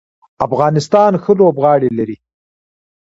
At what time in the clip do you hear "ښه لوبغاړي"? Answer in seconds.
1.23-1.89